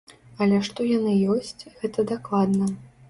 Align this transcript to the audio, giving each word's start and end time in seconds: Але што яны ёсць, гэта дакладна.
Але 0.45 0.61
што 0.67 0.87
яны 0.91 1.13
ёсць, 1.35 1.67
гэта 1.83 2.07
дакладна. 2.13 2.73